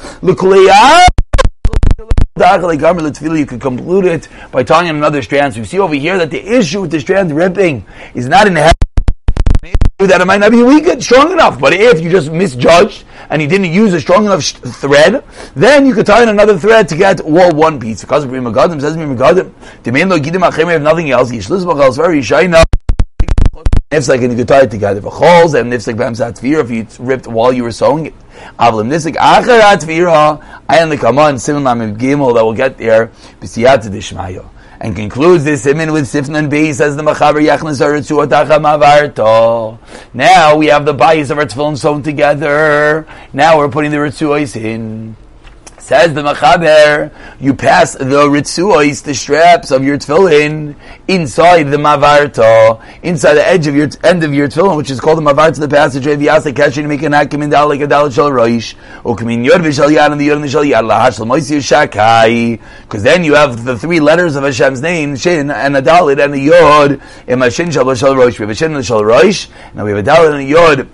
you 3.38 3.46
can 3.46 3.60
conclude 3.60 4.04
it 4.04 4.28
by 4.50 4.62
tying 4.62 4.90
another 4.90 5.22
strand. 5.22 5.54
So 5.54 5.60
you 5.60 5.64
see 5.64 5.78
over 5.78 5.94
here 5.94 6.18
that 6.18 6.30
the 6.30 6.44
issue 6.44 6.82
with 6.82 6.90
the 6.90 7.00
strand 7.00 7.34
ripping 7.34 7.84
is 8.14 8.28
not 8.28 8.46
in 8.46 8.54
the 8.54 8.72
that 10.08 10.20
it 10.20 10.24
might 10.24 10.38
not 10.38 10.50
be 10.50 10.62
weak, 10.62 11.00
strong 11.00 11.32
enough. 11.32 11.60
But 11.60 11.72
if 11.74 12.00
you 12.00 12.10
just 12.10 12.30
misjudged 12.30 13.04
and 13.30 13.40
you 13.40 13.48
didn't 13.48 13.72
use 13.72 13.92
a 13.92 14.00
strong 14.00 14.24
enough 14.24 14.42
sh- 14.42 14.54
thread, 14.54 15.24
then 15.54 15.86
you 15.86 15.94
could 15.94 16.06
tie 16.06 16.22
in 16.22 16.28
another 16.28 16.58
thread 16.58 16.88
to 16.88 16.96
get 16.96 17.20
all 17.20 17.54
one 17.54 17.78
piece. 17.78 18.00
Because 18.00 18.26
Pri 18.26 18.38
Megadim 18.38 18.80
says 18.80 18.94
Pri 18.94 19.04
Megadim, 19.04 19.52
Demein 19.82 20.10
lo 20.10 20.18
gidim 20.18 20.46
achim 20.46 20.68
if 20.68 20.82
nothing 20.82 21.10
else, 21.10 21.30
Yishlis 21.30 21.64
b'chal 21.64 21.96
very 21.96 22.20
shayna. 22.20 22.64
Nifsek 23.90 24.22
and 24.22 24.32
you 24.32 24.38
could 24.38 24.48
tie 24.48 24.62
it 24.62 24.70
together. 24.70 25.00
V'chols 25.00 25.58
and 25.58 25.72
nifsek 25.72 25.94
b'em 25.94 26.16
satvir 26.16 26.60
if 26.64 26.70
you 26.70 26.86
ripped 27.04 27.26
while 27.26 27.52
you 27.52 27.62
were 27.62 27.72
sewing 27.72 28.06
it. 28.06 28.14
Avlim 28.58 28.88
nifsek 28.88 29.14
acher 29.16 29.60
atvira. 29.60 30.44
I 30.68 30.80
only 30.80 30.96
come 30.96 31.18
on 31.18 31.38
simon 31.38 31.64
lamim 31.64 31.96
gimel 31.96 32.34
that 32.34 32.44
will 32.44 32.54
get 32.54 32.78
there. 32.78 33.10
B'siyat 33.40 33.82
dishmayo 33.90 34.48
and 34.82 34.96
concludes 34.96 35.44
this 35.44 35.62
simin 35.62 35.92
with 35.92 36.04
Sifnan 36.04 36.50
B, 36.50 36.72
says 36.72 36.96
the 36.96 37.04
Machaber 37.04 37.40
Yachnas. 37.40 37.78
Now 40.12 40.56
we 40.56 40.66
have 40.66 40.84
the 40.84 40.92
bias 40.92 41.30
of 41.30 41.38
our 41.38 41.44
tefillin 41.44 41.78
sewn 41.78 42.02
together. 42.02 43.06
Now 43.32 43.58
we're 43.58 43.68
putting 43.68 43.92
the 43.92 43.98
Ritzuos 43.98 44.56
in. 44.60 45.16
Says 45.82 46.14
the 46.14 46.22
Machaber, 46.22 47.10
you 47.40 47.54
pass 47.54 47.94
the 47.94 48.04
ritzuos, 48.04 49.02
the 49.02 49.12
straps 49.12 49.72
of 49.72 49.82
your 49.82 49.98
tefillin, 49.98 50.76
inside 51.08 51.64
the 51.64 51.76
mavarta, 51.76 52.80
inside 53.02 53.34
the 53.34 53.44
edge 53.44 53.66
of 53.66 53.74
your 53.74 53.88
end 54.04 54.22
of 54.22 54.32
your 54.32 54.46
tefillin, 54.46 54.76
which 54.76 54.92
is 54.92 55.00
called 55.00 55.18
the 55.18 55.22
mavarta, 55.22 55.58
the 55.58 55.68
passage 55.68 56.06
of 56.06 56.20
Yasa 56.20 56.54
Keshin, 56.54 56.86
make 56.86 57.02
an 57.02 57.12
akim 57.12 57.42
in 57.42 57.50
dal 57.50 57.68
like 57.68 57.80
a 57.80 57.88
dal 57.88 58.08
shal 58.10 58.30
roish, 58.30 58.76
or 59.02 59.16
kamin 59.16 59.44
yod 59.44 59.60
v'shal 59.60 59.92
yad 59.92 60.12
and 60.12 60.20
the 60.20 60.26
yod 60.26 60.38
v'shal 60.38 60.64
yad 60.64 60.88
lahash 60.88 61.18
l'moisi 61.18 61.58
shakai, 61.58 62.60
because 62.82 63.02
then 63.02 63.24
you 63.24 63.34
have 63.34 63.64
the 63.64 63.76
three 63.76 63.98
letters 63.98 64.36
of 64.36 64.44
Hashem's 64.44 64.80
name, 64.80 65.16
shin 65.16 65.50
and 65.50 65.76
a 65.76 65.82
dalit 65.82 66.24
and 66.24 66.32
a 66.32 66.38
yod, 66.38 67.02
in 67.26 67.42
a 67.42 67.50
shin 67.50 67.72
shal 67.72 67.92
shal 67.96 68.14
roish, 68.14 68.38
we 68.38 68.44
have 68.44 68.50
a 68.50 68.54
shin 68.54 68.70
and 68.70 68.78
a 68.78 68.84
shal 68.84 69.02
roish, 69.02 69.50
now 69.74 69.84
we 69.84 69.90
have 69.90 69.98
a 69.98 70.08
dalit 70.08 70.32
and 70.32 70.42
a 70.42 70.44
yod 70.44 70.88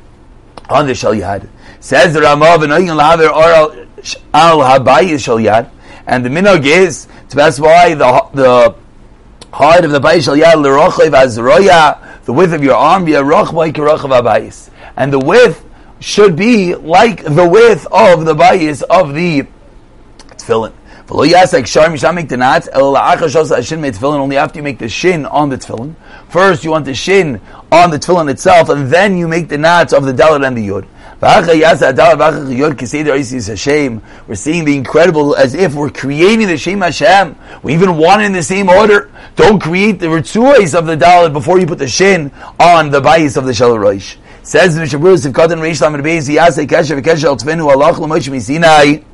on 0.71 0.87
the 0.87 0.95
shal 0.95 1.13
yad. 1.13 1.47
Says 1.81 2.13
the 2.13 2.21
Ramav, 2.21 2.65
and 2.65 2.73
al 4.35 4.59
habayis 4.59 5.25
shal 5.25 5.39
yad, 5.39 5.71
and 6.07 6.25
the 6.25 6.29
minog 6.29 6.65
is 6.65 7.07
to 7.29 7.37
that's 7.37 7.61
why 7.61 7.95
the 7.95 8.27
the 8.35 8.75
height 9.53 9.85
of 9.85 9.91
the 9.91 10.01
bayis 10.01 10.25
shal 10.25 10.37
yad 10.37 10.57
l'rochav 10.57 11.11
azroya, 11.11 12.25
the 12.25 12.33
width 12.33 12.53
of 12.53 12.63
your 12.63 12.75
arm 12.75 13.05
be 13.05 13.15
a 13.15 13.23
rochvay 13.23 13.73
habayis, 13.73 14.71
and 14.97 15.13
the 15.13 15.19
width 15.19 15.65
should 16.01 16.37
be 16.37 16.75
like 16.75 17.23
the 17.23 17.49
width 17.49 17.87
of 17.93 18.25
the 18.25 18.35
bayis 18.35 18.83
of 18.83 19.15
the 19.15 19.47
tefillin. 20.37 20.73
Only 21.11 21.35
after 21.35 21.57
you 24.59 24.63
make 24.63 24.79
the 24.79 24.89
shin 24.91 25.25
on 25.25 25.49
the 25.49 25.57
tefillin. 25.57 25.95
First, 26.29 26.65
you 26.65 26.71
want 26.71 26.85
the 26.85 26.95
shin 26.95 27.41
on 27.73 27.91
the 27.91 27.99
tefillin 27.99 28.31
itself, 28.31 28.69
and 28.69 28.91
then 28.91 29.17
you 29.17 29.27
make 29.27 29.49
the 29.49 29.57
knots 29.57 29.95
of 29.95 30.05
the 30.05 30.13
dalit 30.13 30.47
and 30.47 30.57
the 30.57 30.69
yud. 30.69 30.87
We're 31.21 31.43
seeing 34.35 34.65
the 34.65 34.77
incredible 34.77 35.35
as 35.35 35.55
if 35.55 35.75
we're 35.75 35.91
creating 35.91 36.47
the 36.47 36.57
Shem 36.57 36.81
Hashem. 36.81 37.37
We 37.65 37.75
even 37.75 37.97
want 37.97 38.23
it 38.23 38.27
in 38.27 38.33
the 38.33 38.43
same 38.43 38.69
order. 38.69 39.11
Don't 39.35 39.61
create 39.61 39.99
the 39.99 40.07
Ritzuas 40.07 40.79
of 40.79 40.87
the 40.87 40.97
Dalit 40.97 41.33
before 41.33 41.59
you 41.59 41.67
put 41.67 41.79
the 41.79 41.89
Shin 41.89 42.31
on 42.61 42.91
the 42.91 43.01
Bayis 43.01 43.37
of 43.37 43.47
the 43.47 43.55
Shal 43.55 43.71
Roish. 43.71 44.17
Says 44.45 44.77
the 44.77 44.83
Mishabur, 44.83 45.27
if 45.27 45.33
Katan 45.33 45.59
Reish 45.61 45.83
Lamed 45.83 46.05
Beis, 46.05 46.29
Yasei 46.33 46.69
Kesher 46.69 47.01
V'Kesher 47.01 47.25
Al 47.25 47.37
Tvenu 47.37 47.69
Allah 47.69 48.01
L'Moshe 48.01 48.31
Misinai. 48.31 49.05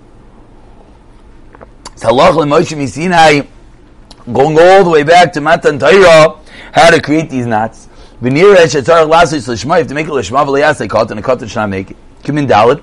Allah 2.04 2.32
L'Moshe 2.38 2.76
Misinai, 2.76 3.46
going 4.30 4.58
all 4.58 4.84
the 4.84 4.90
way 4.90 5.04
back 5.04 5.32
to 5.32 5.40
Matan 5.40 5.78
Torah, 5.78 6.38
how 6.72 6.90
to 6.90 7.00
create 7.00 7.30
these 7.30 7.46
knots. 7.46 7.88
V'nira 8.24 8.56
shetzarach 8.56 9.06
lasis 9.06 9.48
l'shma, 9.48 9.82
if 9.82 9.88
to 9.88 9.92
make 9.92 10.06
it 10.06 10.10
l'shma 10.10 10.46
v'liyas, 10.46 10.78
they 10.78 10.88
cut, 10.88 11.10
and 11.10 11.20
a 11.20 11.22
cut 11.22 11.40
should 11.40 11.56
not 11.56 11.68
make 11.68 11.90
it. 11.90 11.96
Come 12.22 12.38
in 12.38 12.46
dalid. 12.46 12.82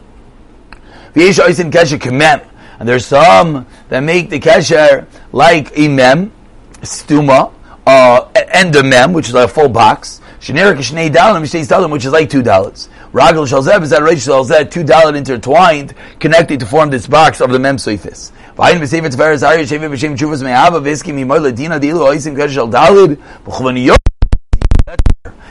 V'yesh 1.15 1.43
oisin 1.43 1.71
kesher 1.71 1.98
kemem. 1.98 2.45
And 2.77 2.88
there's 2.88 3.07
some 3.07 3.65
that 3.89 4.01
make 4.01 4.29
the 4.29 4.39
kesher 4.39 5.07
like 5.31 5.75
a 5.75 5.88
mem, 5.88 6.31
stuma, 6.81 7.51
uh, 7.88 8.29
and 8.53 8.75
a 8.75 8.83
mem, 8.83 9.13
which 9.13 9.29
is 9.29 9.33
like 9.33 9.45
a 9.45 9.51
full 9.51 9.67
box. 9.67 10.21
Shenera 10.39 10.75
kishnei 10.75 11.10
dalim, 11.10 11.41
mishtei 11.41 11.67
dalim, 11.67 11.91
which 11.91 12.05
is 12.05 12.12
like 12.12 12.29
two 12.29 12.43
dalids. 12.43 12.88
Ragel 13.12 13.48
shalzeb 13.48 13.81
is 13.81 13.89
that 13.89 14.01
Reish 14.01 14.27
shalzeb, 14.27 14.69
two 14.69 14.83
dalid 14.83 15.17
intertwined, 15.17 15.95
connected 16.19 16.60
to 16.60 16.67
form 16.67 16.91
this 16.91 17.07
box 17.07 17.41
of 17.41 17.50
the 17.50 17.57
mem 17.57 17.77
soifis. 17.77 18.31
V'ayin 18.55 18.79
v'sefer 18.79 19.10
tveres 19.10 19.48
ari, 19.48 19.63
shevim 19.63 19.89
v'shem 19.89 20.15
chuvas 20.15 20.43
me'ava, 20.43 20.79
v'iskim 20.79 21.19
imoy 21.19 21.39
ledina, 21.39 21.79
dilu 21.79 22.01
oisim 22.01 22.36
kesher 22.36 22.53
shal 22.53 22.67
dalid, 22.67 23.19
b'chvaniyot, 23.43 23.98
Gam 24.83 24.98
kesher 24.98 24.98
asilish 24.98 25.00
lehishamit 25.00 25.00
anavanish 25.01 25.19
not 25.21 25.27
make 25.27 25.27
a 25.27 25.31
knot 25.31 25.50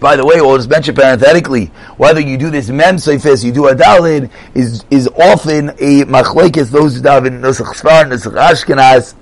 By 0.00 0.14
the 0.16 0.24
way, 0.24 0.40
we'll 0.40 0.56
just 0.56 0.70
mention 0.70 0.94
parenthetically, 0.94 1.66
whether 1.96 2.20
you 2.20 2.36
do 2.36 2.50
this 2.50 2.68
mem 2.68 2.96
seifis, 2.96 3.44
you 3.44 3.52
do 3.52 3.68
a 3.68 3.74
dalid, 3.74 4.30
is 4.54 4.84
is 4.90 5.08
often 5.08 5.70
a 5.70 6.04
machlekes, 6.04 6.70
those 6.70 6.96
who 6.96 7.02
daven 7.02 7.40
nusach 7.40 7.74
sfar, 7.74 8.04
nusach 8.04 8.34
ashkenaz, 8.34 9.14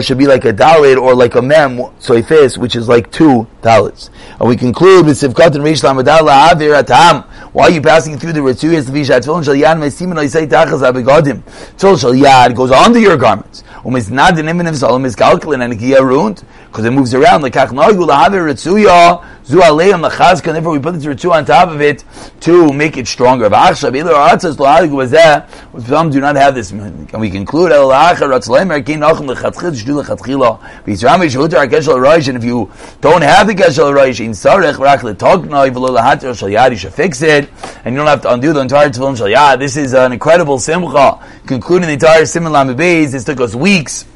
should 0.00 0.18
be 0.18 0.26
like 0.26 0.44
a 0.44 0.52
dalid 0.52 0.96
or 0.96 1.14
like 1.14 1.34
a 1.34 1.42
mem 1.42 1.78
soifis, 1.98 2.56
which 2.56 2.76
is 2.76 2.88
like 2.88 3.10
two 3.10 3.46
dalids. 3.62 4.10
And 4.38 4.48
we 4.48 4.56
conclude 4.56 5.06
with 5.06 5.16
sivkat 5.16 5.54
and 5.56 5.64
reish 5.64 5.82
lamadal 5.82 6.28
la'avir 6.28 6.78
atam. 6.78 7.24
Why 7.52 7.64
are 7.64 7.70
you 7.70 7.82
passing 7.82 8.18
through 8.18 8.34
the 8.34 8.40
ritzuyas 8.40 8.86
the 8.86 8.92
vishat 8.92 9.22
tefillin 9.22 9.44
shal 9.44 9.54
yad 9.54 9.78
meisimin 9.78 10.16
oisei 10.22 10.46
tachas 10.46 10.88
abegodim. 10.88 11.42
Tefillin 11.76 12.00
shal 12.00 12.12
yad 12.12 12.54
goes 12.54 12.70
under 12.70 13.00
your 13.00 13.16
garments. 13.16 13.64
Umis 13.84 14.10
nadin 14.10 14.48
imin 14.48 14.68
of 14.68 14.76
salam 14.76 15.04
is 15.04 15.16
kalkulin 15.16 15.64
and 15.64 15.74
kiya 15.74 16.00
ruined 16.02 16.44
because 16.66 16.84
it 16.84 16.92
moves 16.92 17.14
around. 17.14 17.42
Like 17.42 17.54
kachnagu 17.54 18.06
lahavir 18.06 18.46
ritzuya 18.46 19.24
zu 19.44 19.58
aleim 19.58 20.08
lachazka. 20.08 20.52
Therefore, 20.52 20.72
we 20.72 20.78
put 20.78 21.00
the 21.00 21.08
ritzu 21.08 21.32
on 21.32 21.44
top 21.44 21.68
of 21.68 21.80
it 21.80 22.04
to 22.40 22.72
make 22.72 22.96
it 22.96 23.06
stronger. 23.06 23.48
V'achshav 23.48 23.96
ilu 23.96 24.12
aratzas 24.12 24.56
lohadig 24.56 24.90
was 24.90 25.10
there. 25.10 25.46
Some 25.86 26.10
do 26.10 26.20
not 26.20 26.36
have 26.36 26.54
this. 26.54 26.70
And 26.70 27.10
we 27.12 27.30
conclude 27.30 27.72
el 27.72 27.88
lachar 27.88 28.28
ratzleim 28.30 28.70
erkin 28.70 28.98
nachum 28.98 29.34
lechatchil 29.34 29.72
shdu 29.72 30.02
lechatchila. 30.02 30.58
V'yisrami 30.84 31.28
shutar 31.30 31.66
akeshel 31.66 31.98
roish. 31.98 32.28
And 32.28 32.38
if 32.38 32.44
you 32.44 32.70
don't 33.00 33.22
have 33.22 33.46
the 33.46 33.54
keshel 33.54 33.92
roish 33.92 34.24
in 34.24 34.32
sarech 34.32 34.74
rach 34.74 35.00
letogna 35.00 35.70
v'lo 35.70 35.88
lahatir 35.90 36.38
shal 36.38 36.48
yad, 36.48 36.70
you 36.70 36.76
should 36.76 36.94
fix 36.94 37.22
it, 37.22 37.48
and 37.84 37.94
you 37.94 37.98
don't 37.98 38.06
have 38.06 38.22
to 38.22 38.32
undo 38.32 38.52
the 38.52 38.60
entire 38.60 38.90
tefillin 38.90 39.16
shal 39.16 39.26
yad. 39.26 39.58
This 39.58 39.76
is 39.76 39.94
an 39.94 40.12
incredible 40.12 40.58
simcha. 40.58 41.18
Concluding 41.46 41.88
the 41.88 41.94
entire 41.94 42.26
simon 42.26 42.52
lamibez. 42.52 43.12
This 43.12 43.24
took 43.24 43.40
us 43.40 43.54
weeks. 43.54 44.06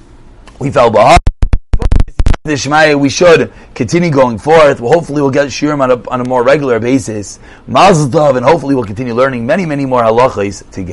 We 0.59 0.71
fell 0.71 0.91
behind 0.91 1.26
the 2.47 2.55
Shemaya, 2.55 2.99
we 2.99 3.09
should 3.09 3.53
continue 3.75 4.11
going 4.11 4.39
forth. 4.39 4.81
Well, 4.81 4.93
hopefully, 4.93 5.21
we'll 5.21 5.31
get 5.31 5.49
shirim 5.49 5.81
on 5.81 5.91
a, 5.91 6.09
on 6.09 6.21
a 6.21 6.25
more 6.25 6.43
regular 6.43 6.79
basis. 6.81 7.39
Mazel 7.67 8.09
tov, 8.09 8.37
and 8.37 8.45
hopefully, 8.45 8.75
we'll 8.75 8.85
continue 8.85 9.15
learning 9.15 9.47
many, 9.47 9.67
many 9.67 9.87
more 9.87 10.03
halachas 10.03 10.69
together. 10.71 10.85